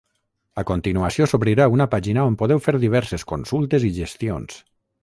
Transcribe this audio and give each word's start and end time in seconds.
A 0.61 0.63
continuació, 0.69 1.27
s’obrirà 1.33 1.67
una 1.75 1.87
pàgina 1.93 2.25
on 2.31 2.39
podreu 2.41 2.65
fer 2.69 2.77
diverses 2.87 3.31
consultes 3.35 3.89
i 3.93 3.95
gestions. 4.01 4.63